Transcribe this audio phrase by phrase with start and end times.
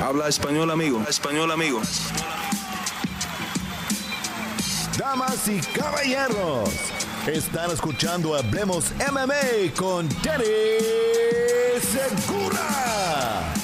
[0.00, 1.02] Habla español, amigo.
[1.08, 1.80] Español, amigo.
[4.96, 6.70] Damas y caballeros,
[7.26, 10.44] están escuchando Hablemos MMA con Danny
[11.80, 13.54] Segura.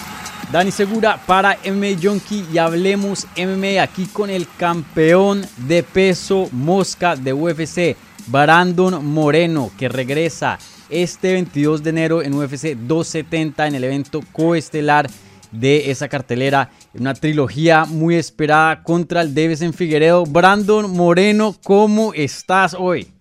[0.51, 7.15] Dani Segura para MMA Junkie y hablemos MMA aquí con el campeón de peso mosca
[7.15, 7.97] de UFC,
[8.27, 10.59] Brandon Moreno, que regresa
[10.89, 15.09] este 22 de enero en UFC 270 en el evento coestelar
[15.55, 16.71] de esa cartelera.
[16.95, 20.25] Una trilogía muy esperada contra el en Figueredo.
[20.25, 23.13] Brandon Moreno, ¿cómo estás hoy?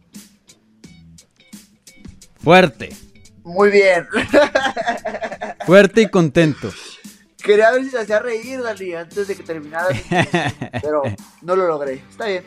[2.35, 2.89] Fuerte.
[3.43, 4.07] Muy bien.
[5.65, 6.71] Fuerte y contento.
[7.43, 9.89] Quería ver si se hacía reír, Dani, antes de que terminara.
[10.81, 11.03] pero
[11.41, 12.03] no lo logré.
[12.09, 12.45] Está bien.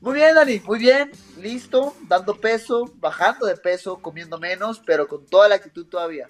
[0.00, 1.10] Muy bien, Dani, muy bien.
[1.40, 6.28] Listo, dando peso, bajando de peso, comiendo menos, pero con toda la actitud todavía.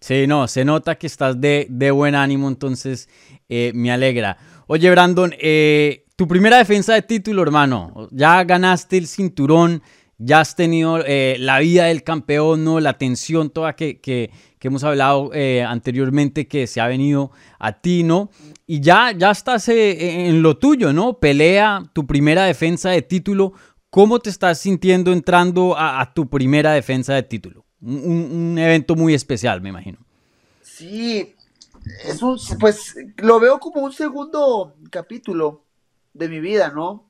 [0.00, 3.08] Sí, no, se nota que estás de, buen ánimo, entonces
[3.48, 4.36] eh, me alegra.
[4.66, 9.82] Oye, Brandon, eh, tu primera defensa de título, hermano, ya ganaste el cinturón,
[10.18, 12.80] ya has tenido eh, la vida del campeón, ¿no?
[12.80, 15.30] La tensión toda que, que, hemos hablado
[15.68, 18.30] anteriormente que se ha venido a ti, ¿no?
[18.66, 21.20] Y ya, ya estás en lo tuyo, ¿no?
[21.20, 23.52] Pelea, tu primera defensa de título.
[23.90, 27.65] ¿Cómo te estás sintiendo entrando a tu primera defensa de título?
[27.86, 29.98] Un, evento muy especial, me imagino.
[30.62, 31.34] Sí,
[32.04, 35.64] es un, pues lo veo como un segundo capítulo
[36.12, 37.08] de mi vida, ¿no?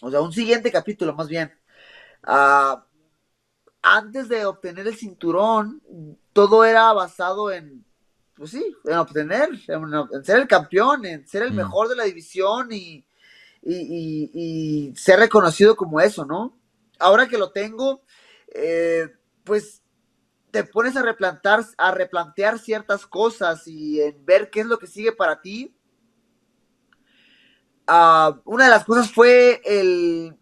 [0.00, 1.52] O sea, un siguiente capítulo más bien.
[2.22, 2.84] Ah,
[3.82, 5.82] antes de obtener el cinturón,
[6.32, 7.84] todo era basado en,
[8.34, 11.56] pues sí, en obtener, en, ser el campeón, en ser el mm.
[11.56, 13.04] mejor de la división y,
[13.62, 16.56] y, ser reconocido como eso, ¿no?
[16.98, 18.02] Ahora que lo tengo,
[18.54, 19.08] eh,
[19.50, 19.82] pues
[20.52, 24.86] te pones a replantar, a replantear ciertas cosas y en ver qué es lo que
[24.86, 25.76] sigue para ti.
[27.84, 30.38] Ah, una de las cosas fue el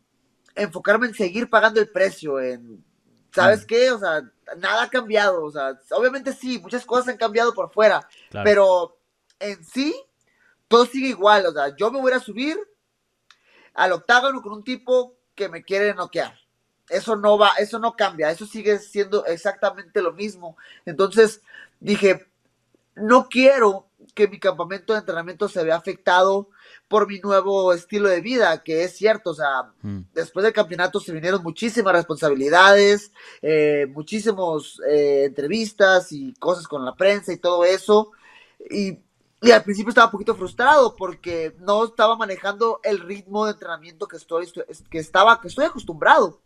[0.54, 2.84] enfocarme en seguir pagando el precio, en,
[3.32, 3.90] ¿sabes qué?
[3.92, 8.06] O sea, nada ha cambiado, o sea, obviamente sí, muchas cosas han cambiado por fuera,
[8.44, 8.98] pero
[9.38, 9.98] en sí,
[10.68, 12.58] todo sigue igual, o sea, yo me voy a subir
[13.72, 16.38] al octágono con un tipo que me quiere noquear
[16.90, 20.56] eso no va, eso no cambia, eso sigue siendo exactamente lo mismo.
[20.86, 21.42] Entonces
[21.80, 22.26] dije,
[22.94, 26.48] no quiero que mi campamento de entrenamiento se vea afectado
[26.88, 30.00] por mi nuevo estilo de vida, que es cierto, o sea, mm.
[30.14, 33.12] después del campeonato se vinieron muchísimas responsabilidades,
[33.42, 38.12] eh, muchísimas eh, entrevistas y cosas con la prensa y todo eso.
[38.70, 38.98] Y,
[39.40, 44.08] y, al principio estaba un poquito frustrado porque no estaba manejando el ritmo de entrenamiento
[44.08, 44.50] que estoy,
[44.90, 46.40] que estaba, que estoy acostumbrado.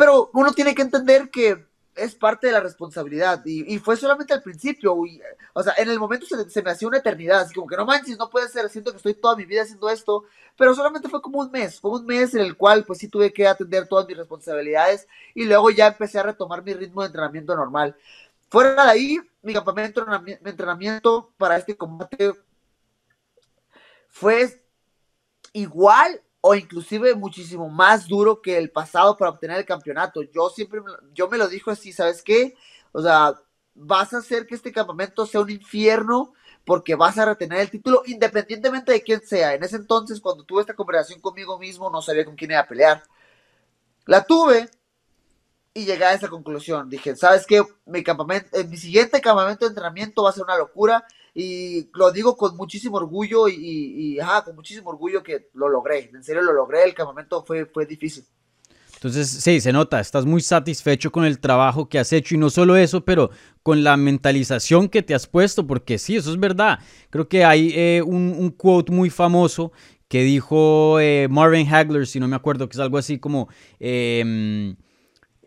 [0.00, 4.40] Pero uno tiene que entender que es parte de la responsabilidad y, fue solamente al
[4.42, 4.96] principio,
[5.52, 8.16] o sea, en el momento se, me hacía una eternidad, así como que no manches,
[8.16, 10.24] no puede ser, siento que estoy toda mi vida haciendo esto,
[10.56, 13.30] pero solamente fue como un mes, fue un mes en el cual pues sí tuve
[13.30, 17.54] que atender todas mis responsabilidades y luego ya empecé a retomar mi ritmo de entrenamiento
[17.54, 17.94] normal.
[18.48, 22.32] Fuera de ahí, mi campamento de entrenamiento para este combate
[24.08, 24.64] fue
[25.52, 30.22] igual o inclusive muchísimo más duro que el pasado para obtener el campeonato.
[30.22, 30.80] Yo siempre,
[31.12, 32.56] yo me lo dijo así, ¿sabes qué?
[32.92, 33.34] O sea,
[33.74, 36.32] vas a hacer que este campamento sea un infierno
[36.64, 39.54] porque vas a retener el título independientemente de quién sea.
[39.54, 42.68] En ese entonces, cuando tuve esta conversación conmigo mismo, no sabía con quién iba a
[42.68, 43.02] pelear.
[44.06, 44.68] La tuve
[45.74, 46.88] y llegué a esa conclusión.
[46.88, 47.62] Dije, ¿sabes qué?
[47.86, 51.04] Mi, campamento, eh, mi siguiente campamento de entrenamiento va a ser una locura
[51.34, 56.10] y lo digo con muchísimo orgullo y, con muchísimo orgullo que lo logré.
[56.12, 58.24] En serio lo logré, el campamento fue, fue difícil.
[59.00, 62.50] Entonces, sí, se nota, estás muy satisfecho con el trabajo que has hecho y no
[62.50, 63.30] solo eso, pero
[63.62, 66.80] con la mentalización que te has puesto, porque sí, eso es verdad.
[67.08, 69.72] Creo que hay eh, un, quote muy famoso
[70.06, 73.48] que dijo eh, Marvin Hagler, si no me acuerdo, que es algo así como,
[73.78, 74.76] em,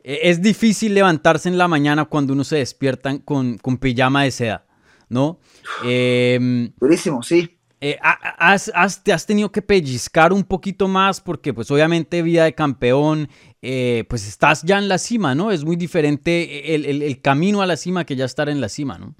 [0.03, 4.31] e-, es difícil levantarse en la mañana cuando uno se despierta con, con pijama de
[4.31, 4.65] seda.
[5.13, 5.39] ¿No?
[5.83, 7.57] Em, Durísimo, sí.
[7.85, 12.55] Eh, has, te has tenido que pellizcar un poquito más porque pues obviamente vida de
[12.55, 13.27] campeón,
[13.61, 15.51] eh, pues estás ya en la cima, ¿no?
[15.51, 19.15] Es muy diferente el, camino a la cima que ya estar en la cima, ¿no?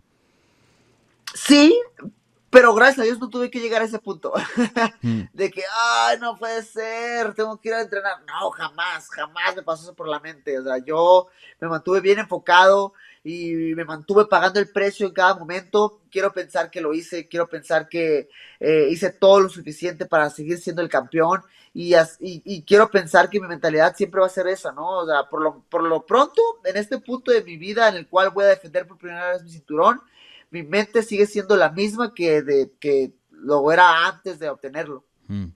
[1.34, 1.76] Sí,
[2.54, 4.32] pero gracias a Dios no tuve que llegar a ese punto
[5.02, 5.22] mm.
[5.34, 8.22] de que, ay, no puede ser, tengo que ir a entrenar.
[8.28, 10.60] No, jamás, jamás me pasó eso por la mente.
[10.60, 11.28] O sea, yo
[11.60, 16.02] me mantuve bien enfocado y me mantuve pagando el precio en cada momento.
[16.12, 18.30] Quiero pensar que lo hice, quiero pensar que
[18.60, 21.42] eh, hice todo lo suficiente para seguir siendo el campeón
[21.76, 25.00] y, y, quiero pensar que mi mentalidad siempre va a ser esa, ¿no?
[25.00, 28.08] O sea, por lo, por lo pronto, en este punto de mi vida en el
[28.08, 30.00] cual voy a defender por primera vez mi cinturón,
[30.54, 35.04] mi mente sigue siendo la misma que, de, que lo era antes de obtenerlo.
[35.28, 35.48] Mm,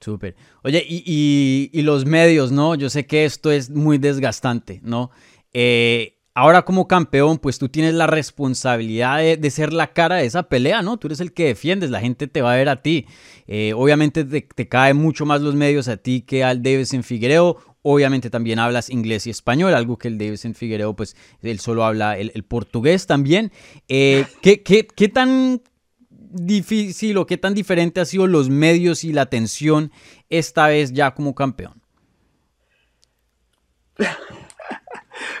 [0.00, 0.34] súper.
[0.64, 2.74] Oye, y, y, los medios, ¿no?
[2.74, 5.10] Yo sé que esto es muy desgastante, ¿no?
[5.52, 10.44] Eh, ahora como campeón, pues tú tienes la responsabilidad de, ser la cara de esa
[10.44, 10.96] pelea, ¿no?
[10.96, 13.06] Tú eres el que defiendes, la gente te va a ver a ti.
[13.46, 17.58] Eh, obviamente te, te caen mucho más los medios a ti que al en Figuereo.
[17.82, 22.18] Obviamente también hablas inglés y español, algo que el en Figuereo, pues él solo habla
[22.18, 23.52] el, portugués también.
[23.88, 25.62] Eh, ¿qué, qué, qué tan
[26.08, 29.92] difícil o qué tan diferente ha sido los medios y la atención
[30.28, 31.80] esta vez ya como campeón?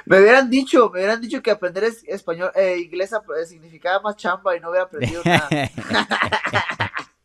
[0.06, 3.10] Me hubieran dicho, me hubieran dicho que aprender español, eh, inglés
[3.46, 5.48] significaba más chamba y no hubiera aprendido nada.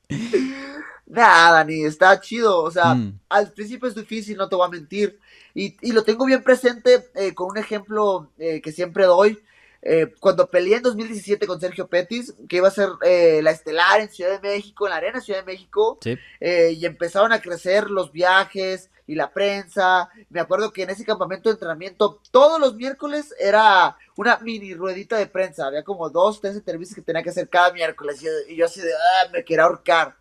[1.06, 2.62] nada, Dani, está chido.
[2.62, 3.20] O sea, mm.
[3.30, 5.20] al principio es difícil, no te voy a mentir.
[5.54, 9.40] Y, y lo tengo bien presente eh, con un ejemplo eh, que siempre doy.
[9.88, 14.02] Eh, cuando peleé en 2017 con Sergio Petis, que iba a ser eh, la estelar
[14.02, 16.00] en Ciudad de México, en la Arena Ciudad de México,
[16.40, 20.10] eh, y empezaron a crecer los viajes y la prensa.
[20.32, 25.18] Me acuerdo que en ese campamento de entrenamiento, todos los miércoles era una mini ruedita
[25.18, 25.68] de prensa.
[25.68, 28.26] Había como dos, tres entrevistas que tenía que hacer cada miércoles.
[28.50, 30.16] Y yo así de, ah, me quería ahorcar.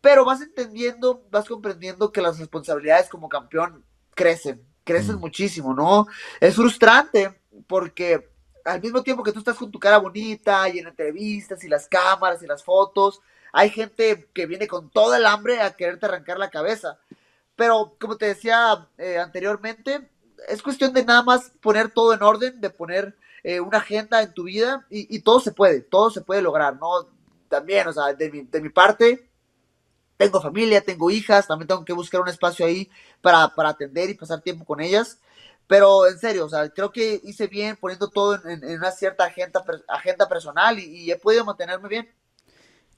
[0.00, 5.20] Pero vas entendiendo, vas comprendiendo que las responsabilidades como campeón crecen, crecen mm.
[5.20, 6.06] muchísimo, ¿no?
[6.40, 8.30] Es frustrante porque
[8.64, 11.88] al mismo tiempo que tú estás con tu cara bonita y en entrevistas y las
[11.88, 13.20] cámaras y las fotos,
[13.52, 16.98] hay gente que viene con toda el hambre a quererte arrancar la cabeza.
[17.56, 20.08] Pero como te decía eh, anteriormente,
[20.48, 24.32] es cuestión de nada más poner todo en orden, de poner eh, una agenda en
[24.32, 27.08] tu vida y, todo se puede, todo se puede lograr, ¿no?
[27.48, 29.29] También, o sea, de mi, de mi parte,
[30.20, 32.90] tengo familia, tengo hijas, también tengo que buscar un espacio ahí
[33.22, 35.18] para, para atender y pasar tiempo con ellas.
[35.66, 39.64] Pero en serio, o sea, creo que hice bien poniendo todo en, una cierta agenda,
[39.88, 42.10] agenda personal y, he podido mantenerme bien.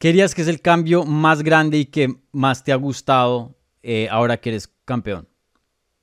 [0.01, 3.55] ¿Qué dirías que es el cambio más grande y que más te ha gustado
[3.85, 5.29] eh, ahora que eres campeón?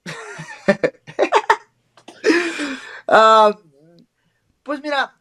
[3.11, 3.57] Ah,
[4.61, 5.19] pues mira,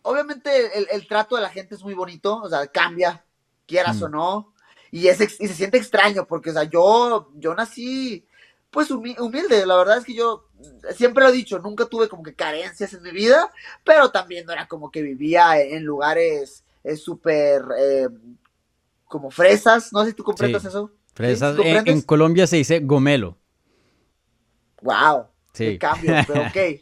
[0.00, 0.50] obviamente
[0.90, 3.22] el, trato de la gente es muy bonito, o sea, cambia,
[3.66, 4.04] quieras mm.
[4.04, 4.53] o no,
[4.94, 8.24] y, es, y se siente extraño, porque, o sea, yo, yo nací
[8.70, 9.66] pues humilde.
[9.66, 10.48] La verdad es que yo
[10.94, 13.50] siempre lo he dicho, nunca tuve como que carencias en mi vida,
[13.82, 18.06] pero también no era como que vivía en lugares eh, súper eh,
[19.06, 19.92] como fresas.
[19.92, 20.92] No sé si tú comprendes eso.
[21.12, 21.56] Fresas.
[21.58, 23.36] En, Colombia se dice gomelo.
[24.80, 25.26] Wow.
[25.54, 25.76] Sí.
[25.76, 26.80] cambio, pero ok.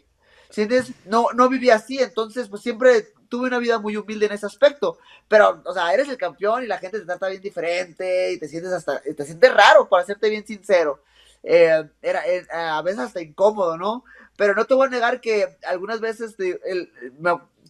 [0.50, 0.92] ¿Sientes?
[1.06, 4.98] No, no vivía así, entonces pues siempre tuve una vida muy humilde en ese aspecto,
[5.26, 8.46] pero, o sea, eres el campeón y la gente te trata bien diferente y te
[8.46, 11.02] sientes hasta, te sientes raro, para serte bien sincero.
[11.42, 14.04] Eh, era eh, a veces hasta incómodo, ¿no?
[14.36, 16.36] Pero no te voy a negar que algunas veces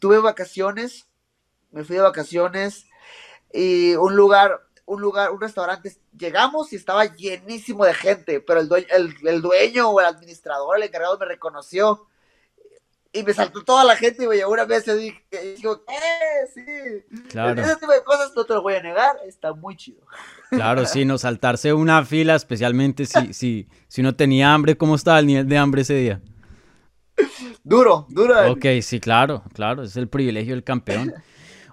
[0.00, 1.06] tuve vacaciones,
[1.70, 2.86] me fui de vacaciones
[3.52, 8.66] y un lugar, un lugar, un restaurante, llegamos y estaba llenísimo de gente, pero el
[8.66, 12.08] dueño, el, dueño o el administrador, el encargado me reconoció
[13.12, 15.94] y me saltó toda la gente y me llevó una vez y dije, digo, ¿qué?
[16.54, 17.20] Sí.
[17.28, 17.60] Claro.
[17.60, 20.00] Ese tipo de cosas no te lo voy a negar, está muy chido.
[20.50, 25.18] Claro, sí, no saltarse una fila, especialmente si, si, si no tenía hambre, ¿cómo estaba
[25.18, 26.20] el nivel de hambre ese día?
[27.62, 28.52] Duro, duro.
[28.52, 31.12] Ok, sí, claro, claro, es el privilegio del campeón.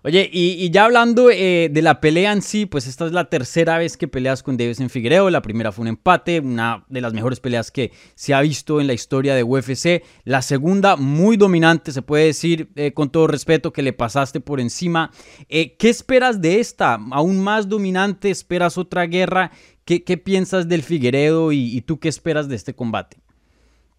[0.02, 3.78] Oye, y, ya hablando eh, de la pelea en sí, pues esta es la tercera
[3.78, 5.30] vez que peleas con Davis en Figueiredo.
[5.30, 8.88] La primera fue un empate, una de las mejores peleas que se ha visto en
[8.88, 10.04] la historia de UFC.
[10.24, 14.62] La segunda, muy dominante, se puede decir eh, con todo respeto que le pasaste por
[14.62, 15.12] encima.
[15.50, 16.98] Eh, ¿Qué esperas de esta?
[17.12, 18.30] ¿Aún más dominante?
[18.30, 19.52] ¿Esperas otra guerra?
[19.84, 23.18] ¿Qué, piensas del Figueiredo y, tú qué esperas de este combate?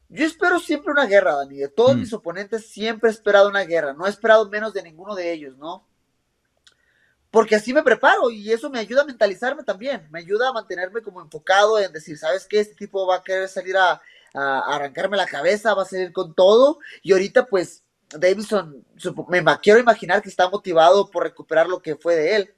[0.08, 1.56] Yo espero siempre una guerra, Dani.
[1.56, 2.00] De todos mm.
[2.00, 3.92] mis oponentes siempre he esperado una guerra.
[3.92, 5.89] No he esperado menos de ninguno de ellos, ¿no?
[7.30, 11.02] Porque así me preparo y eso me ayuda a mentalizarme también, me ayuda a mantenerme
[11.02, 12.60] como enfocado en decir, ¿sabes qué?
[12.60, 14.00] Este tipo va a querer salir a,
[14.32, 18.84] arrancarme la cabeza, va a salir con todo y ahorita pues Davidson,
[19.28, 22.54] me quiero imaginar que está motivado por recuperar lo que fue de él.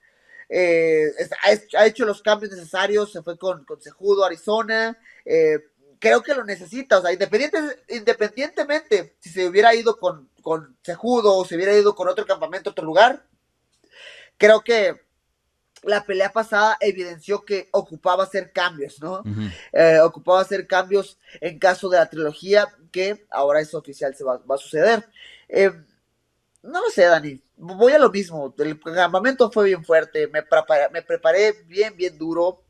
[0.48, 1.10] Eh,
[1.74, 5.60] ha hecho los cambios necesarios, se fue con, con Cejudo, Arizona, eh,
[6.02, 10.28] creo que lo necesita, o sea, independientemente si se hubiera ido con,
[10.84, 13.24] Cejudo o se hubiera ido con otro campamento, otro lugar,
[14.42, 15.00] creo que
[15.84, 19.22] la pelea pasada evidenció que ocupaba hacer cambios, ¿no?
[19.72, 24.40] Eh, ocupaba hacer cambios en caso de la trilogía, que ahora es oficial, se va,
[24.48, 25.08] a suceder.
[25.48, 25.70] Eh,
[26.62, 27.40] no lo sé, Dani.
[27.56, 28.52] Voy a lo mismo.
[28.58, 30.26] El campamento fue bien fuerte.
[30.26, 32.64] Me preparé, me preparé bien, bien duro.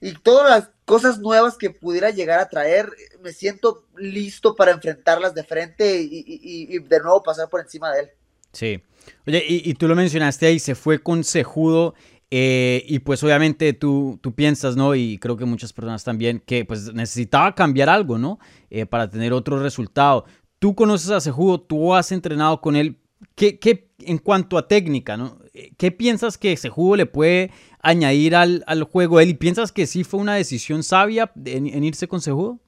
[0.00, 2.88] Y todas las cosas nuevas que pudiera llegar a traer,
[3.20, 8.10] me siento listo para enfrentarlas de frente y de nuevo pasar por encima de él.
[8.52, 8.82] Sí.
[9.26, 11.94] Oye, y, tú lo mencionaste ahí, se fue con Sejudo.
[12.32, 14.94] Eh, y pues obviamente tú, tú piensas, ¿no?
[14.94, 18.38] Y creo que muchas personas también, que pues necesitaba cambiar algo, ¿no?
[18.70, 20.24] Eh, para tener otro resultado.
[20.60, 22.98] Tú conoces a Sejudo, tú has entrenado con él.
[23.34, 25.40] ¿Qué, qué en cuanto a técnica, ¿no?
[25.76, 29.30] ¿Qué piensas que Sejudo le puede añadir al, al juego él?
[29.30, 32.60] ¿Y piensas que sí fue una decisión sabia en irse con Sejudo?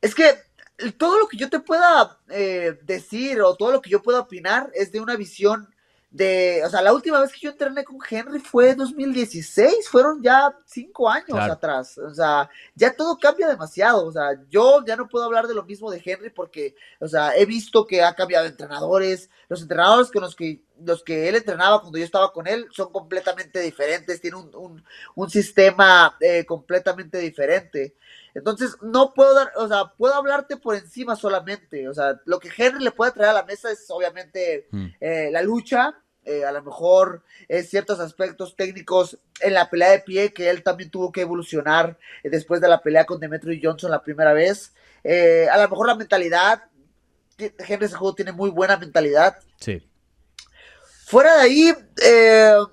[0.00, 0.24] Es que
[0.98, 4.70] todo lo que yo te pueda eh, decir o todo lo que yo pueda opinar
[4.74, 5.68] es de una visión
[6.16, 10.56] de, o sea, la última vez que yo entrené con Henry fue 2016, fueron ya
[10.64, 15.26] cinco años atrás, o sea, ya todo cambia demasiado, o sea, yo ya no puedo
[15.26, 19.28] hablar de lo mismo de Henry porque, o sea, he visto que ha cambiado entrenadores,
[19.48, 22.90] los entrenadores con los que, los que él entrenaba cuando yo estaba con él son
[22.92, 24.82] completamente diferentes, tiene un,
[25.14, 27.94] un, sistema eh, completamente diferente.
[28.36, 31.88] Entonces, no puedo dar, o sea, puedo hablarte por encima solamente.
[31.88, 34.86] O sea, lo que Henry le puede traer a la mesa es obviamente mm.
[35.00, 40.00] eh, la lucha, eh, a lo mejor eh, ciertos aspectos técnicos en la pelea de
[40.00, 44.02] pie que él también tuvo que evolucionar después de la pelea con Demetrio Johnson la
[44.02, 44.74] primera vez.
[45.02, 46.64] a lo mejor la mentalidad,
[47.38, 49.38] Henry juego tiene muy buena mentalidad.
[49.60, 49.82] Sí.
[51.06, 51.74] Fuera de ahí,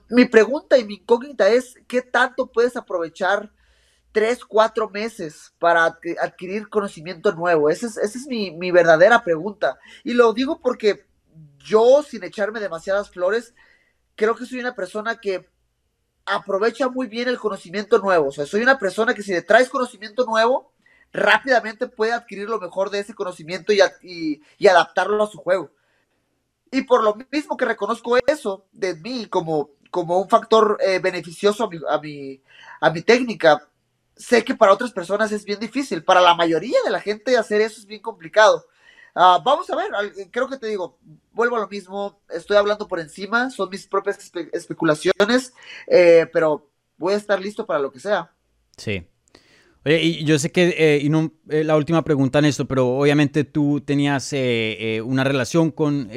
[0.10, 3.50] mi pregunta y mi incógnita es, ¿qué tanto puedes aprovechar?
[4.14, 7.70] Tres, cuatro meses para adquirir conocimiento nuevo?
[7.70, 9.78] Esa es, esa es mi, mi, verdadera pregunta.
[10.06, 11.06] Y lo digo porque
[11.58, 13.54] yo, sin echarme demasiadas flores,
[14.16, 15.50] creo que soy una persona que
[16.26, 18.28] aprovecha muy bien el conocimiento nuevo.
[18.28, 20.72] O sea, soy una persona que si le traes conocimiento nuevo,
[21.12, 23.82] rápidamente puede adquirir lo mejor de ese conocimiento y,
[24.58, 25.72] y, adaptarlo a su juego.
[26.72, 31.66] Y por lo mismo que reconozco eso de mí como, como un factor eh, beneficioso
[31.66, 32.42] a mi, a, mi,
[32.82, 33.68] a mi técnica,
[34.16, 36.04] sé que para otras personas es bien difícil.
[36.04, 38.66] Para la mayoría de la gente hacer eso es bien complicado.
[39.16, 39.90] Ah, vamos a ver,
[40.32, 40.98] creo que te digo,
[41.34, 44.18] vuelvo a lo mismo, estoy hablando por encima, son mis propias
[44.52, 45.54] especulaciones,
[45.86, 46.68] eh, pero
[46.98, 48.32] voy a estar listo para lo que sea.
[48.76, 49.06] Sí.
[49.86, 52.88] Oye, y yo sé que, eh, y no eh, la última pregunta en esto, pero
[52.88, 54.34] obviamente tú tenías
[55.04, 56.10] una relación con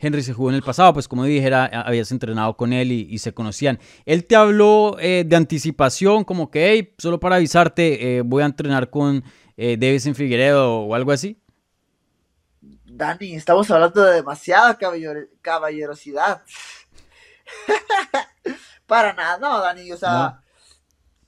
[0.00, 3.34] Henry se jugó en el pasado, pues como dijera, habías entrenado con él y, se
[3.34, 3.78] conocían.
[4.06, 8.46] Él te habló eh, de anticipación, como que, hey, solo para avisarte, eh, voy a
[8.46, 9.22] entrenar con
[9.56, 11.38] eh, en Figueredo o algo así.
[12.60, 14.78] Dani, estamos hablando de demasiada
[15.42, 16.42] caballerosidad.
[18.86, 20.40] para nada, no, Dani, o sea,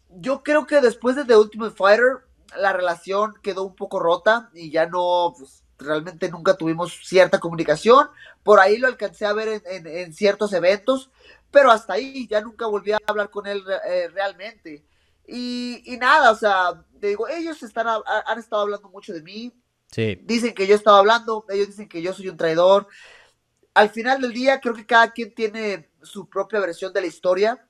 [0.09, 2.25] yo creo que después de The Ultimate Fighter,
[2.59, 8.09] la relación quedó un poco rota y ya no, pues, realmente nunca tuvimos cierta comunicación.
[8.43, 11.11] Por ahí lo alcancé a ver en, ciertos eventos,
[11.51, 14.85] pero hasta ahí ya nunca volví a hablar con él eh, realmente.
[15.27, 19.53] Y, nada, o sea, te digo, ellos están, han estado hablando mucho de mí.
[19.91, 20.19] Sí.
[20.25, 22.87] Dicen que yo estaba hablando, ellos dicen que yo soy un traidor.
[23.75, 27.67] Al final del día, creo que cada quien tiene su propia versión de la historia.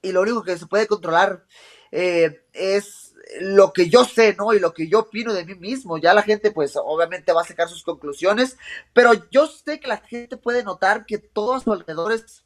[0.00, 1.46] Y lo único que se puede controlar
[1.92, 4.52] eh, es lo que yo sé, ¿no?
[4.52, 5.98] Y lo que yo opino de mí mismo.
[5.98, 8.56] Ya la gente, pues, obviamente va a sacar sus conclusiones,
[8.92, 12.44] pero yo sé que la gente puede notar que todo a su alrededor es,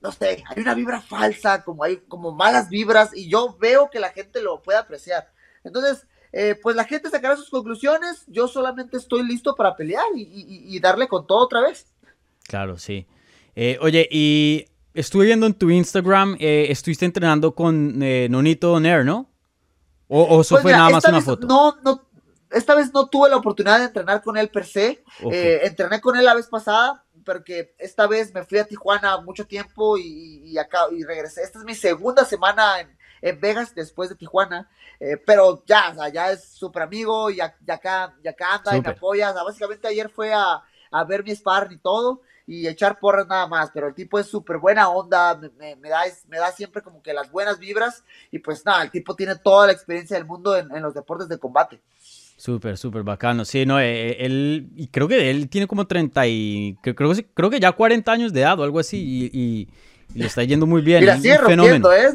[0.00, 4.00] no sé, hay una vibra falsa, como hay como malas vibras, y yo veo que
[4.00, 5.32] la gente lo puede apreciar.
[5.64, 10.78] Entonces, eh, pues la gente sacará sus conclusiones, yo solamente estoy listo para pelear y,
[10.80, 11.86] darle con todo otra vez.
[12.46, 13.06] Claro, sí.
[13.54, 19.28] Eh, oye, y estuve viendo en tu Instagram, eh, estuviste entrenando con Nonito Donaire, ¿no?
[20.08, 21.46] ¿O, eso pues fue nada más una foto?
[21.46, 22.06] No, no,
[22.54, 25.02] esta vez no tuve la oportunidad de entrenar con él per se.
[25.30, 29.46] Eh, entrené con él la vez pasada, porque esta vez me fui a Tijuana mucho
[29.46, 31.42] tiempo y, acá y regresé.
[31.42, 32.96] Esta es mi segunda semana en,
[33.40, 34.68] Vegas después de Tijuana,
[35.00, 38.82] eh, pero ya, o sea, ya es súper amigo y, acá, y acá anda y
[38.82, 39.32] me apoya.
[39.32, 43.70] básicamente ayer fue a, a ver mi sparring y todo y echar porras nada más,
[43.72, 47.14] pero el tipo es súper buena onda, me, me, da, me da siempre como que
[47.14, 50.68] las buenas vibras y pues nada, el tipo tiene toda la experiencia del mundo en,
[50.82, 51.80] los deportes de combate.
[52.36, 53.44] Súper, súper bacano.
[53.44, 57.50] Sí, no, eh, eh, él, y creo que él tiene como 30 y, creo, creo
[57.50, 59.68] que ya 40 años de edad o algo así y,
[60.14, 61.02] le está yendo muy bien.
[61.02, 62.12] Y la sigue rompiendo, ¿eh?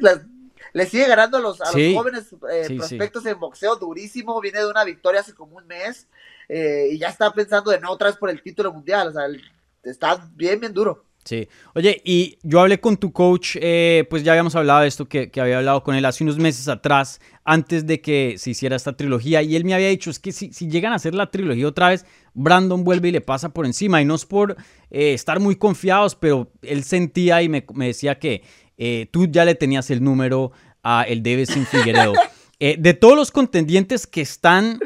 [0.72, 5.22] Le, sigue ganando a los, jóvenes eh, prospectos en boxeo durísimo, viene de una victoria
[5.22, 6.08] hace como un mes
[6.48, 9.42] y ya está pensando de no otra vez por el título mundial, o sea, el,
[9.84, 11.06] está bien, bien duro.
[11.26, 11.48] Sí.
[11.76, 15.30] Oye, y yo hablé con tu coach, eh, pues ya habíamos hablado de esto, que,
[15.40, 19.42] había hablado con él hace unos meses atrás, antes de que se hiciera esta trilogía,
[19.44, 21.90] y él me había dicho, es que si, si llegan a hacer la trilogía otra
[21.90, 24.58] vez, Brandon vuelve y le pasa por encima, y no es por
[24.90, 28.44] eh, estar muy confiados, pero él sentía y me, decía que
[28.78, 32.14] eh, tú ya le tenías el número a el Davidson Figueredo.
[32.60, 34.80] de todos los contendientes que están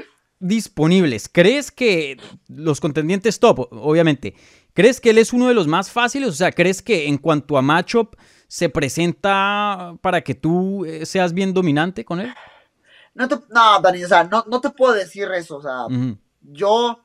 [0.43, 4.35] disponibles, ¿crees que los contendientes top, obviamente,
[4.73, 6.29] ¿crees que él es uno de los más fáciles?
[6.29, 8.15] O sea, ¿crees que en cuanto a matchup
[8.47, 12.33] se presenta para que tú eh, seas bien dominante con él?
[13.15, 15.57] No, no Dani, o sea, no, no, te puedo decir eso.
[15.57, 15.85] O sea,
[16.41, 17.03] yo,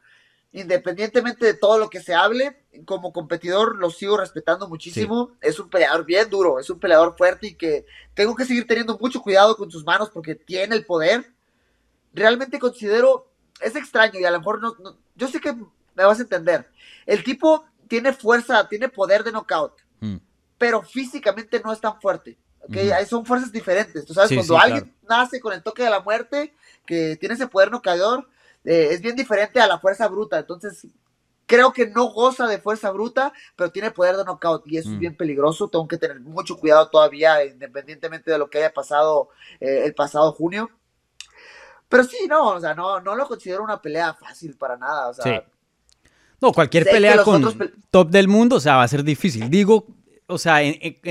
[0.52, 5.32] independientemente de todo lo que se hable, como competidor lo sigo respetando muchísimo.
[5.40, 8.98] Es un peleador bien duro, es un peleador fuerte y que tengo que seguir teniendo
[8.98, 11.32] mucho cuidado con sus manos porque tiene el poder.
[12.12, 13.27] Realmente considero,
[13.60, 14.74] es extraño y a lo mejor no,
[15.14, 16.68] yo sé que me vas a entender.
[17.06, 20.16] El tipo tiene fuerza, tiene poder de knockout, mm.
[20.56, 22.38] pero físicamente no es tan fuerte.
[22.60, 22.90] ¿okay?
[23.06, 24.04] Son fuerzas diferentes.
[24.04, 26.54] Tú sabes, cuando alguien nace con el toque de la muerte,
[26.86, 28.28] que tiene ese poder nocaador,
[28.64, 30.38] eh, es bien diferente a la fuerza bruta.
[30.38, 30.86] Entonces,
[31.46, 34.96] creo que no goza de fuerza bruta, pero tiene poder de knockout y eso es
[34.96, 35.00] mm.
[35.00, 35.68] bien peligroso.
[35.68, 40.32] Tengo que tener mucho cuidado todavía, independientemente de lo que haya pasado eh, el pasado
[40.32, 40.70] junio.
[41.88, 45.08] Pero sí, no, o sea, no, no lo considero una pelea fácil para nada.
[45.08, 45.44] O sea,
[46.40, 49.48] No, cualquier pelea con top del mundo, o sea, va a ser difícil.
[49.48, 49.86] Digo,
[50.26, 50.58] o sea,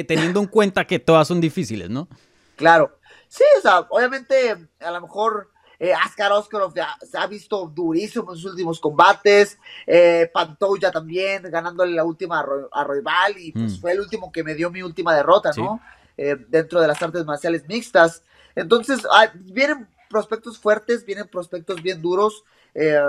[0.08, 2.08] teniendo en cuenta que todas son difíciles, ¿no?
[2.56, 3.00] Claro.
[3.28, 8.38] Sí, o sea, obviamente, a lo mejor eh, Askar Oskarov se ha visto durísimo en
[8.38, 9.58] sus últimos combates.
[9.86, 13.38] Eh, Pantoja también, ganándole la última a, Roybal.
[13.38, 13.82] Y pues mm.
[13.82, 15.80] fue el último que me dio mi última derrota, ¿no?
[16.18, 18.24] Eh, dentro de las artes marciales mixtas.
[18.56, 19.06] Entonces,
[19.36, 22.44] vienen prospectos fuertes, vienen prospectos bien duros.
[22.74, 23.00] Eh,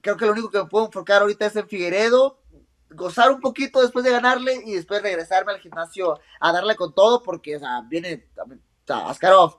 [0.00, 2.38] creo que lo único que me puedo enfocar ahorita es en Figueredo.
[2.90, 7.22] Gozar un poquito después de ganarle y después regresarme al gimnasio a darle con todo,
[7.22, 8.28] porque o sea, viene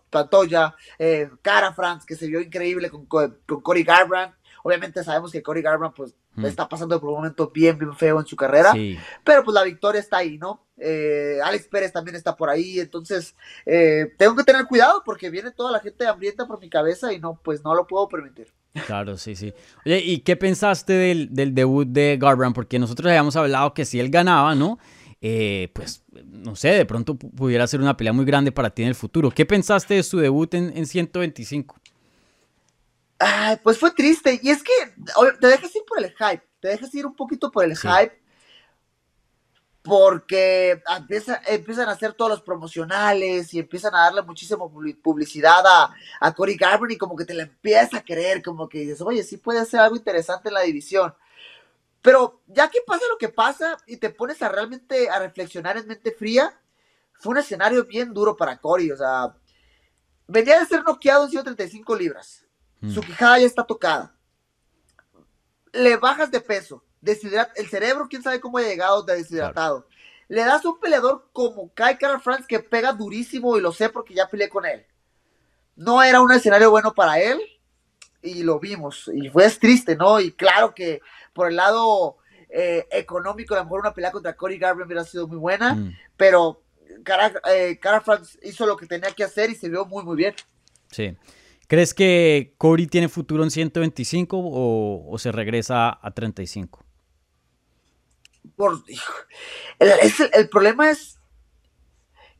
[0.09, 4.35] Pantoya, eh, Cara Franz, que se vio increíble con, con, Cory Garbrandt.
[4.63, 8.25] Obviamente sabemos que Cory Garbrandt pues, está pasando por un momento bien, bien feo en
[8.25, 8.73] su carrera,
[9.23, 10.65] pero pues la victoria está ahí, ¿no?
[10.77, 13.35] Eh, Alex Pérez también está por ahí, entonces
[13.65, 17.19] eh, tengo que tener cuidado porque viene toda la gente hambrienta por mi cabeza y
[17.19, 18.47] no, pues no lo puedo permitir.
[18.87, 19.53] Claro, sí, sí.
[19.85, 22.55] Oye, ¿y qué pensaste del, del debut de Garbrandt?
[22.55, 24.79] Porque nosotros habíamos hablado que si él ganaba, ¿no?
[25.25, 28.89] Eh, pues no sé, de pronto pudiera ser una pelea muy grande para ti en
[28.89, 29.31] el futuro.
[29.31, 31.77] ¿Qué pensaste de su debut en, 125?
[33.63, 34.39] Pues fue triste.
[34.41, 34.71] Y es que
[35.39, 36.43] te dejas ir por el hype.
[36.59, 38.21] Te dejas ir un poquito por el hype.
[39.81, 40.81] Porque
[41.47, 44.65] empiezan a hacer todos los promocionales y empiezan a darle muchísima
[45.01, 48.79] publicidad a, a Cory Garbrandt y como que te la empiezas a creer, como que
[48.79, 51.13] dices, oye, sí puede ser algo interesante en la división.
[52.03, 55.87] Pero ya que pasa lo que pasa y te pones a realmente a reflexionar en
[55.87, 56.53] mente fría,
[57.13, 58.91] fue un escenario bien duro para Cory.
[58.91, 59.33] O sea,
[60.27, 62.45] venía de ser noqueado en 135 libras.
[62.83, 62.93] Mm.
[62.93, 64.13] Su quijada ya está tocada.
[65.71, 66.83] Le bajas de peso.
[67.01, 69.87] el cerebro, quién sabe cómo ha llegado de deshidratado.
[70.27, 74.13] Le das un peleador como Kai Kara France que pega durísimo y lo sé porque
[74.13, 74.85] ya peleé con él.
[75.75, 77.39] No era un escenario bueno para él
[78.21, 79.09] y lo vimos.
[79.13, 80.19] Y fue triste, ¿no?
[80.19, 81.01] Y claro que
[81.33, 82.17] por el lado
[82.49, 85.97] eh, económico, a lo mejor una pelea contra Cory Garbrandt hubiera sido muy buena, mm.
[86.15, 86.63] pero
[87.03, 87.79] Cara, eh,
[88.43, 90.35] hizo lo que tenía que hacer y se vio muy, muy bien.
[90.91, 91.15] Sí.
[91.73, 96.85] ¿Crees que Cory tiene futuro en 125 o, se regresa a 35?
[98.55, 98.83] Por,
[99.79, 99.91] el,
[100.33, 101.19] el, problema es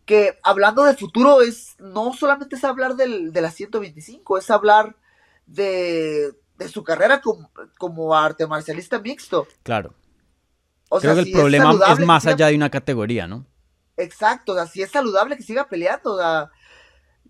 [0.05, 4.97] que hablando de futuro es no solamente es hablar del, de la 125, es hablar
[5.47, 9.47] de, de su carrera como, como, arte marcialista mixto.
[9.63, 9.95] Claro.
[10.89, 13.47] O Creo que el problema es, más allá de una categoría, ¿no?
[13.97, 16.51] Exacto, o sea, si es saludable que siga peleando, o sea,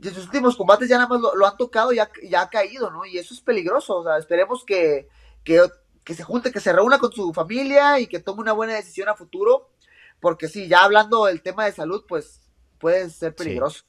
[0.03, 2.91] de sus últimos combates ya nada más lo, han tocado y ya, ya, ha caído,
[2.91, 3.05] ¿no?
[3.05, 5.07] Y eso es peligroso, o sea, esperemos que,
[5.43, 5.61] que,
[6.03, 9.09] que, se junte, que se reúna con su familia y que tome una buena decisión
[9.09, 9.69] a futuro,
[10.19, 12.41] porque sí, ya hablando del tema de salud, pues
[12.79, 13.83] puede ser peligroso.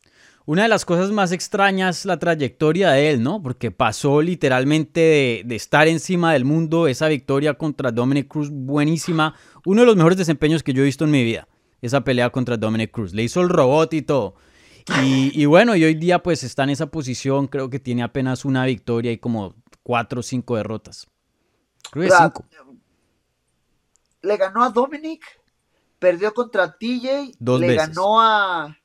[0.46, 3.42] Una de las cosas más extrañas la trayectoria de él, ¿no?
[3.42, 9.80] Porque pasó literalmente de, estar encima del mundo, esa victoria contra Dominic Cruz buenísima, uno
[9.80, 11.48] de los mejores desempeños que yo he visto en mi vida,
[11.80, 13.14] esa pelea contra Dominic Cruz.
[13.14, 14.34] Le hizo el robot y todo.
[15.02, 18.66] Y, bueno, y hoy día pues está en esa posición, creo que tiene apenas una
[18.66, 21.06] victoria y como cuatro o cinco derrotas.
[21.90, 22.44] Creo que cinco.
[24.20, 25.22] Le ganó a Dominic,
[25.98, 28.76] perdió contra TJ, Dos le ganó a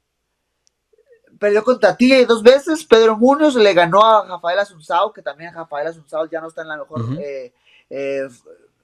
[1.39, 2.85] perdió contra TJ dos veces.
[2.85, 6.67] Pedro Muñoz le ganó a Rafael Asunzao, que también Rafael Asunzao ya no está en
[6.67, 7.53] la mejor eh,
[7.89, 8.27] eh,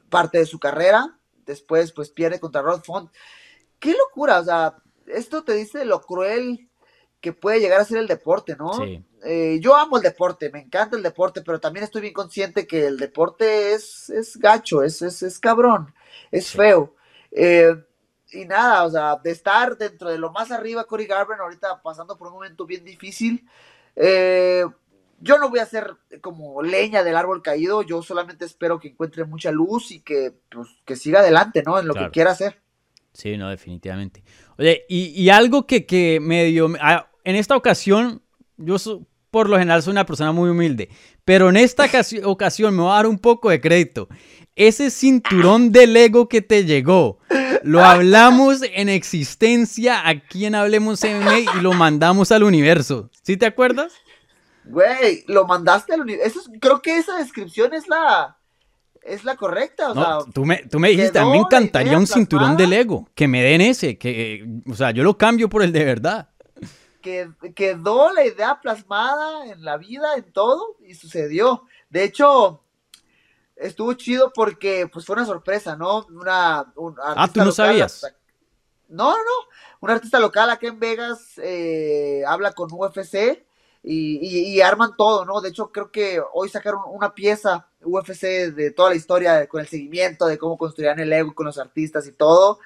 [0.10, 1.18] parte de su carrera.
[1.46, 3.12] Después, pues pierde contra Rod Font.
[3.80, 4.76] Qué locura, o sea,
[5.06, 6.68] esto te dice lo cruel
[7.22, 8.70] que puede llegar a ser el deporte, ¿no?
[9.24, 12.86] Eh, yo amo el deporte, me encanta el deporte, pero también estoy bien consciente que
[12.86, 15.94] el deporte es, es gacho, es, es, es cabrón,
[16.32, 16.96] es feo.
[17.32, 17.76] Eh,
[18.32, 22.18] y nada, o sea, de estar dentro de lo más arriba, Cory Garbrandt ahorita pasando
[22.18, 23.48] por un momento bien difícil,
[23.96, 24.66] eh,
[25.20, 29.24] yo no voy a ser como leña del árbol caído, yo solamente espero que encuentre
[29.24, 31.80] mucha luz y que, pues, que siga adelante, ¿no?
[31.80, 32.10] En lo Claro.
[32.10, 32.62] que quiera hacer.
[33.16, 34.24] Sí, no, definitivamente.
[34.58, 36.70] Oye, y, y algo que, que medio...
[36.82, 38.22] ah, En esta ocasión,
[38.58, 38.76] yo
[39.32, 40.90] por lo general soy una persona muy humilde,
[41.24, 44.08] pero en esta ocasi- ocasión me voy a dar un poco de crédito.
[44.56, 47.20] Ese cinturón de Lego que te llegó,
[47.64, 53.10] lo hablamos en existencia aquí en Hablemos MMA y lo mandamos al universo.
[53.24, 53.92] ¿Sí te acuerdas?
[54.66, 56.40] Güey, lo mandaste al universo.
[56.62, 58.38] Creo que esa descripción es la,
[59.06, 61.98] es la correcta, o No, sea, tú me, tú me dijiste, a mí me encantaría
[61.98, 62.66] un cinturón de.
[62.68, 66.30] Lego, que me den ese, que, o sea, yo lo cambio por el de verdad.
[67.02, 71.64] que quedó la idea plasmada en la vida, en todo, y sucedió.
[71.90, 72.64] De hecho,
[73.56, 76.06] estuvo chido porque pues fue una sorpresa, ¿no?
[76.10, 78.02] Una, un Ah, ¿tú no local sabías?
[78.90, 79.48] No, no, no.
[79.82, 83.46] Un artista local acá en Vegas eh, habla con UFC
[83.88, 85.42] y, y- y arman todo, ¿no?
[85.42, 89.68] De hecho, creo que hoy sacaron una pieza UFC de toda la historia, con el
[89.68, 92.60] seguimiento de cómo construían el ego con los artistas y todo.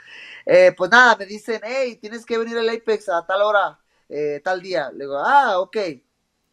[0.45, 3.77] Eh, pues nada, me dicen, hey, tienes que venir al Apex a tal hora,
[4.07, 4.89] eh, tal día.
[4.91, 5.75] Le digo, ah, ok.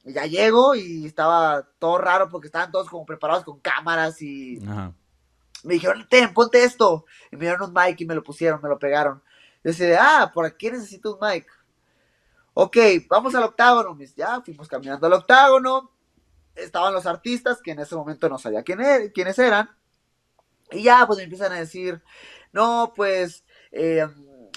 [0.05, 4.61] Y ya llego y estaba todo raro porque estaban todos como preparados con cámaras y
[4.67, 4.93] Ajá.
[5.63, 7.05] me dijeron, ten, ponte esto.
[7.31, 9.23] Y me dieron un mic y me lo pusieron, me lo pegaron.
[9.65, 11.47] Yo decía, ah, por aquí necesito un mic.
[12.59, 12.79] Ok,
[13.11, 14.15] vamos al octágono, mis.
[14.15, 15.91] Ya fuimos caminando al octágono.
[16.55, 19.69] Estaban los artistas, que en ese momento no sabía quién er- quiénes eran.
[20.71, 22.03] Y ya, pues me empiezan a decir,
[22.53, 24.07] no, pues, eh,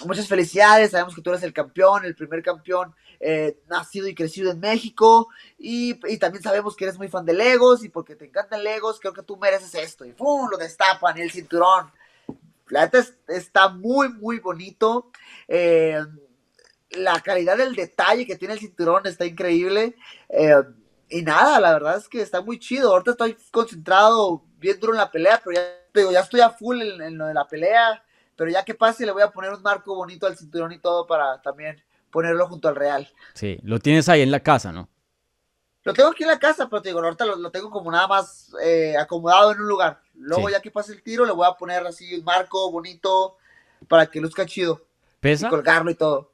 [0.06, 4.50] muchas felicidades, sabemos que tú eres el campeón, el primer campeón eh, nacido y crecido
[4.50, 5.28] en México.
[5.58, 9.12] Y, también sabemos que eres muy fan de Legos y porque te encantan Legos, creo
[9.12, 10.06] que tú mereces esto.
[10.06, 10.48] Y ¡pum!
[10.50, 11.92] Lo destapan, el cinturón.
[12.68, 15.10] La neta es- está muy, muy bonito.
[15.48, 16.00] Eh,
[16.92, 19.96] la calidad del detalle que tiene el cinturón está increíble.
[20.28, 20.54] Eh,
[21.08, 22.90] y nada, la verdad es que está muy chido.
[22.92, 26.50] Ahorita estoy concentrado bien duro en la pelea, pero ya, te digo, ya estoy a
[26.50, 28.02] full en, en lo de la pelea.
[28.36, 31.06] Pero ya que pase, le voy a poner un marco bonito al cinturón y todo
[31.06, 33.08] para también ponerlo junto al Real.
[33.34, 34.88] Sí, lo tienes ahí en la casa, ¿no?
[35.82, 38.06] Lo tengo aquí en la casa, pero te digo, ahorita lo, lo tengo como nada
[38.06, 40.00] más eh, acomodado en un lugar.
[40.14, 40.52] Luego, Sí.
[40.52, 43.36] ya que pase el tiro, le voy a poner así un marco bonito
[43.88, 44.82] para que luzca chido
[45.22, 46.30] y colgarlo y todo.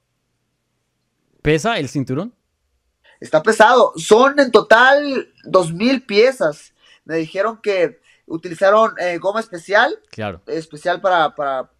[1.46, 2.34] ¿Pesa el cinturón?
[3.20, 3.92] Está pesado.
[3.94, 6.74] Son en total dos mil piezas.
[7.04, 10.42] Me dijeron que utilizaron eh, goma especial, Claro.
[10.48, 11.70] especial para, para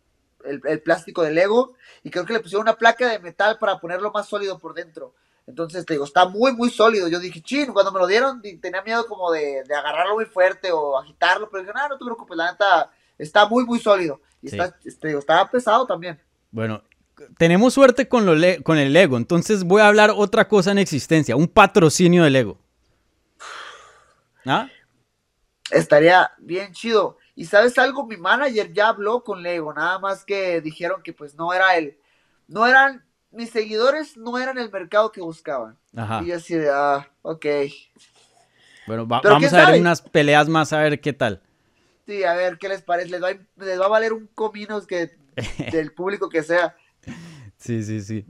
[0.45, 1.75] el, el plástico de Lego,
[2.05, 5.17] y creo que le pusieron una placa de metal para ponerlo más sólido por dentro.
[5.49, 7.09] Entonces, te digo, está muy, muy sólido.
[7.09, 10.27] Yo dije, chin, cuando me lo dieron, di- tenía miedo como de, de agarrarlo muy
[10.27, 14.21] fuerte o agitarlo, pero dije, no, no te preocupes, la neta está muy, muy sólido.
[14.41, 14.57] Y Sí.
[14.61, 16.21] está, este, digo, está pesado también.
[16.53, 16.85] Bueno,
[17.39, 20.79] tenemos suerte con, lo le- con el Lego, entonces voy a hablar otra cosa en
[20.79, 22.59] existencia, un patrocinio de Lego.
[24.45, 24.69] ¿Ah?
[25.73, 27.19] estaría bien chido.
[27.35, 31.35] Y sabes algo, mi manager ya habló con Lego, nada más que dijeron que pues
[31.35, 31.99] no era el,
[32.47, 35.77] no eran, mis seguidores no eran el mercado que buscaban.
[35.97, 36.23] Ajá.
[36.23, 37.45] Y yo así de, ah, ok.
[38.87, 39.81] Bueno, va- vamos a ver sabe.
[39.81, 41.43] unas peleas más a ver qué tal.
[42.07, 44.87] Sí, a ver qué les parece, les va, a- les va a valer un cominos
[44.87, 45.17] que
[45.73, 46.77] del público que sea.
[47.59, 48.25] Sí, sí, sí.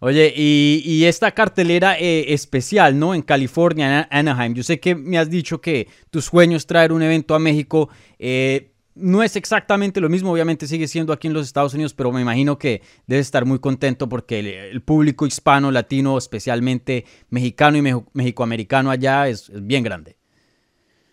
[0.00, 3.14] Oye, y, esta cartelera eh, especial, ¿no?
[3.14, 4.54] En California, en Anaheim.
[4.54, 7.90] Yo sé que me has dicho que tu sueño es traer un evento a México.
[8.18, 12.10] eh, no es exactamente lo mismo, obviamente sigue siendo aquí en los Estados Unidos, pero
[12.12, 17.82] me imagino que debes estar muy contento porque el, público hispano, latino, especialmente mexicano y
[17.82, 20.16] mejo- mexicoamericano allá es, es bien grande.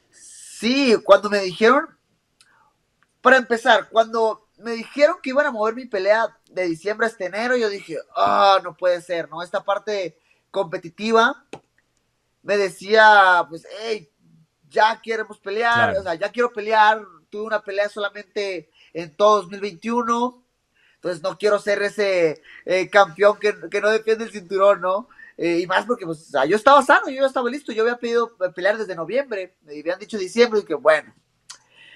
[0.10, 1.86] Sí, cuando me dijeron,
[3.22, 7.26] para empezar, cuando me dijeron que iban a mover mi pelea de diciembre a este
[7.26, 9.44] enero, yo dije, ah, no puede ser, ¿no?
[9.44, 10.18] Esta parte
[10.50, 11.46] competitiva
[12.42, 14.10] me decía, pues, hey,
[14.68, 16.00] ya queremos pelear, Claro.
[16.00, 17.00] o sea, ya quiero pelear,
[17.30, 20.44] tuve una pelea solamente en todo 2021,
[20.96, 25.10] entonces no quiero ser ese eh, campeón que, que no defiende el cinturón, ¿no?
[25.38, 27.84] Eh, y más porque, pues, o sea, yo estaba sano, yo ya estaba listo, yo
[27.84, 31.14] había pedido pelear desde noviembre, me habían dicho diciembre, y que bueno.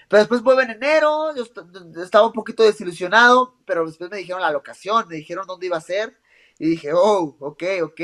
[0.10, 1.58] Pero después vuelve en enero, yo est-
[2.04, 5.82] estaba un poquito desilusionado, pero después me dijeron la locación, me dijeron dónde iba a
[5.82, 6.17] ser,
[6.58, 8.02] y dije, oh, ok, ok,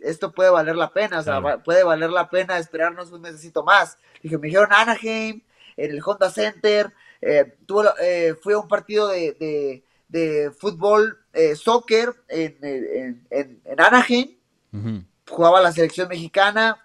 [0.00, 1.62] esto puede valer la pena, o sea, Claro.
[1.62, 3.96] puede valer la pena esperarnos un mesecito más.
[4.22, 5.40] Dije, me dijeron Anaheim,
[5.76, 11.24] en el Honda Center, eh, tuve eh, fui a un partido de, de, de fútbol,
[11.32, 14.36] eh, soccer en, en, en, en Anaheim,
[14.72, 15.04] Ujú.
[15.30, 16.84] jugaba la selección mexicana,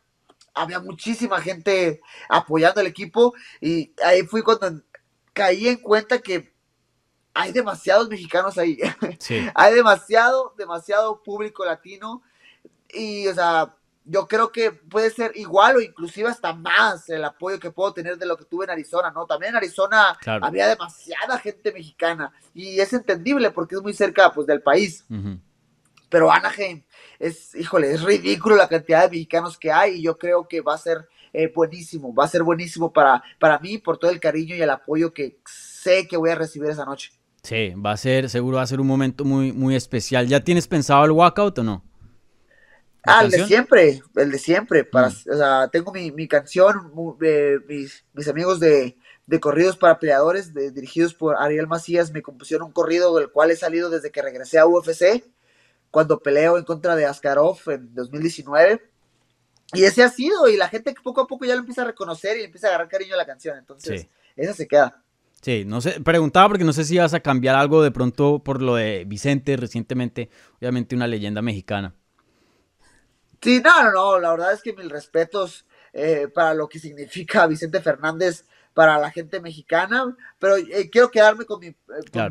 [0.54, 4.82] había muchísima gente apoyando al equipo y ahí fui cuando
[5.34, 6.54] caí en cuenta que
[7.34, 8.78] hay demasiados mexicanos ahí,
[9.20, 9.48] Sí.
[9.56, 12.22] hay demasiado, demasiado público latino
[12.92, 17.60] y, o sea, yo creo que puede ser igual o inclusive hasta más el apoyo
[17.60, 19.28] que puedo tener de lo que tuve en Arizona, ¿no?
[19.28, 24.48] También en Arizona había demasiada gente mexicana y es entendible porque es muy cerca, pues,
[24.48, 25.06] del país.
[26.10, 26.82] Pero Anaheim
[27.20, 30.76] es, híjole, es ridículo la cantidad de mexicanos que hay y yo creo que va
[30.76, 34.56] a ser eh, buenísimo, va a ser buenísimo para, para mí por todo el cariño
[34.56, 37.12] y el apoyo que sé que voy a recibir esa noche.
[37.44, 40.28] Sí, va a ser, seguro va a ser un momento muy, muy especial.
[40.28, 41.84] ¿Ya tienes pensado el walkout o no?
[43.06, 44.84] Ah, el de siempre, el de siempre.
[44.84, 45.14] Para, mm.
[45.34, 46.92] o sea, tengo mi, mi canción,
[47.68, 52.74] mis, mis, amigos de, de, corridos para peleadores, dirigidos por Ariel Macías, me compusieron un
[52.74, 55.24] corrido del cual he salido desde que regresé a UFC,
[55.92, 58.82] cuando peleo en contra de Askarov en 2019.
[59.74, 62.38] Y ese ha sido, y la gente poco a poco ya lo empieza a reconocer
[62.38, 63.58] y empieza a agarrar cariño a la canción.
[63.58, 65.04] Entonces, esa se queda.
[65.42, 68.62] Sí, no sé, preguntaba porque no sé si vas a cambiar algo de pronto por
[68.62, 71.96] lo de Vicente recientemente, obviamente una leyenda mexicana.
[73.42, 77.48] Sí, no, no, no, la verdad es que mil respetos eh, para lo que significa
[77.48, 81.76] Vicente Fernández para la gente mexicana, pero eh, quiero quedarme con mi, eh,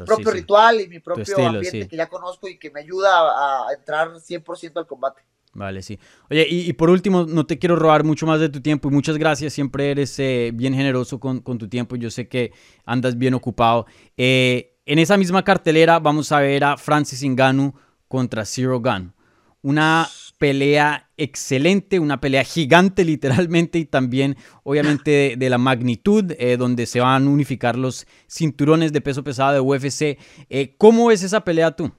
[0.07, 4.11] propio ritual y mi propio ambiente que ya conozco y que me ayuda a, entrar
[4.11, 5.23] 100% al combate.
[5.55, 5.99] Vale, sí.
[6.31, 9.17] Oye, y, por último, no te quiero robar mucho más de tu tiempo y muchas
[9.19, 10.17] gracias, siempre eres
[10.55, 12.53] bien generoso con, con, tu tiempo, yo sé que
[12.85, 13.87] andas bien ocupado.
[14.17, 17.75] en esa misma cartelera vamos a ver a Francis Ngannou
[18.09, 19.15] contra Zero Gun.
[19.63, 26.87] Una pelea excelente, una pelea gigante literalmente y también obviamente de, la magnitud eh, donde
[26.87, 30.19] se van a unificar los cinturones de peso pesado de UFC.
[30.49, 31.93] Eh, ¿Cómo ves esa pelea tú?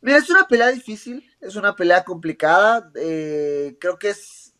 [0.00, 2.90] Mira, es una pelea difícil, es una pelea complicada.
[2.94, 4.54] Eh, creo que es.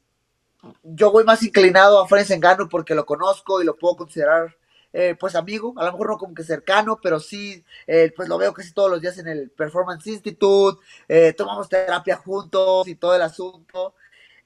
[0.82, 4.57] Yo voy más inclinado a Francis Ngannou porque lo conozco y lo puedo considerar
[4.92, 8.38] eh, pues amigo, a lo mejor no como que cercano, pero sí, eh, pues lo
[8.38, 13.14] veo casi todos los días en el Performance Institute, eh, tomamos terapia juntos y todo
[13.14, 13.94] el asunto.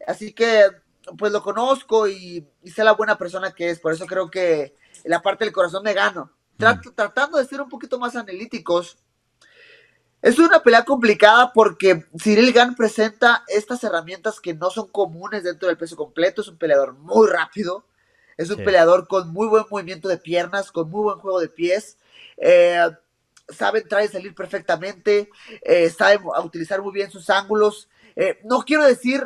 [0.06, 0.66] Así que,
[1.16, 4.74] pues lo conozco y, sé la buena persona que es, por eso creo que
[5.04, 6.32] la parte del corazón me gano.
[6.58, 6.94] Mm.
[6.94, 8.98] Tratando de ser un poquito más analíticos,
[10.22, 15.66] es una pelea complicada porque Cyril Gann presenta estas herramientas que no son comunes dentro
[15.66, 16.42] del peso completo.
[16.42, 17.84] Es un peleador muy rápido,
[18.36, 21.98] es un peleador con muy buen movimiento de piernas, con muy buen juego de pies.
[22.36, 22.80] Eh,
[23.48, 25.30] sabe entrar y salir perfectamente.
[25.62, 27.88] Eh, sabe utilizar muy bien sus ángulos.
[28.16, 29.24] Eh, no quiero decir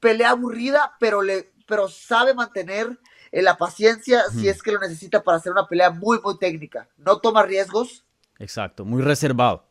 [0.00, 2.98] pelea aburrida, pero, le, pero sabe mantener
[3.32, 6.88] la paciencia si es que lo necesita para hacer una pelea muy, muy técnica.
[6.98, 8.04] No toma riesgos.
[8.38, 9.66] Exacto, muy reservado.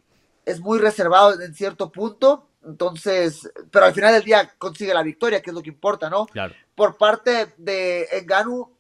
[0.46, 2.50] Es muy reservado en cierto punto.
[2.66, 6.26] Entonces, pero al final del día consigue la victoria, que es lo que importa, ¿no?
[6.28, 6.54] Claro.
[6.76, 8.72] Por parte de Enganu,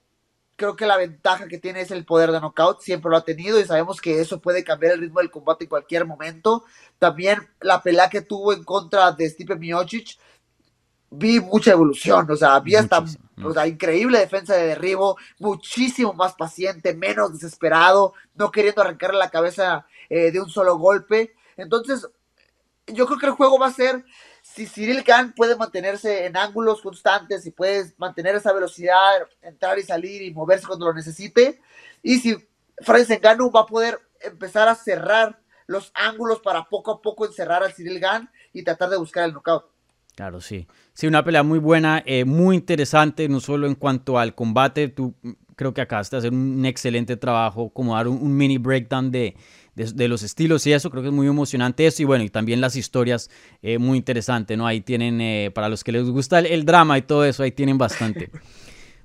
[0.55, 3.59] creo que la ventaja que tiene es el poder de knockout, siempre lo ha tenido
[3.59, 6.63] y sabemos que eso puede cambiar el ritmo del combate en cualquier momento.
[6.99, 10.17] También la pelea que tuvo en contra de Stipe Miocic,
[11.09, 13.03] vi mucha evolución, o sea, vi hasta
[13.43, 19.29] o sea, increíble defensa de derribo, muchísimo más paciente, menos desesperado, no queriendo arrancarle la
[19.29, 21.33] cabeza eh, de un solo golpe.
[21.57, 22.07] Entonces,
[22.87, 24.03] yo creo que el juego va a ser
[24.41, 29.83] si Cyril Khan puede mantenerse en ángulos constantes y puede mantener esa velocidad, entrar y
[29.83, 31.61] salir y moverse cuando lo necesite,
[32.01, 32.35] y si
[32.81, 37.63] Francis Ngannou va a poder empezar a cerrar los ángulos para poco a poco encerrar
[37.63, 39.65] a Cyril Gann y tratar de buscar el knockout.
[40.15, 40.67] Claro, sí.
[40.93, 45.15] Sí, una pelea muy buena, eh, muy interesante, no solo en cuanto al combate, tú
[45.55, 49.35] creo que acabaste de hacer un excelente trabajo, como dar un mini breakdown de,
[49.75, 52.61] de, los estilos y eso, creo que es muy emocionante eso y bueno, y también
[52.61, 53.29] las historias,
[53.61, 54.67] eh, muy interesante, ¿no?
[54.67, 57.77] Ahí tienen, eh, para los que les gusta el, drama y todo eso, ahí tienen
[57.77, 58.29] bastante.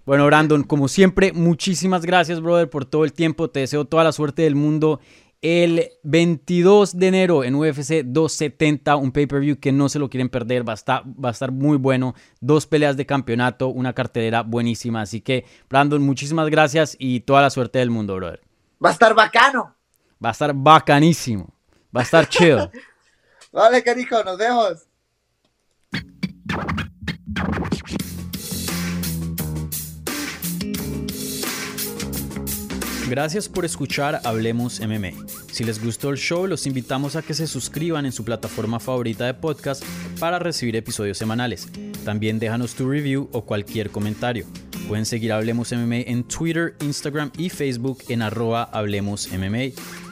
[0.09, 3.51] Bueno, Brandon, como siempre, muchísimas gracias, brother, por todo el tiempo.
[3.51, 5.01] Te deseo toda la suerte del mundo.
[5.43, 10.67] El 22 de enero en UFC 270, un pay-per-view que no se lo quieren perder,
[10.67, 12.15] va a, estar, va a estar muy bueno.
[12.41, 15.03] Dos peleas de campeonato, una cartelera buenísima.
[15.03, 18.41] Así que, Brandon, muchísimas gracias y toda la suerte del mundo, brother.
[18.83, 19.78] Va a estar bacano.
[20.25, 21.55] Va a estar bacanísimo.
[21.97, 22.71] Va a estar chido.
[23.53, 24.85] vale, carico, nos vemos.
[33.09, 35.13] Gracias por escuchar Hablemos MMA.
[35.51, 39.25] Si les gustó el show, los invitamos a que se suscriban en su plataforma favorita
[39.25, 39.83] de podcast
[40.21, 41.69] para recibir episodios semanales.
[42.05, 44.45] También déjanos tu review o cualquier comentario.
[44.89, 49.73] Pueden seguir Hablemos MMA en Twitter, Instagram y Facebook en arroba Hablemos MMA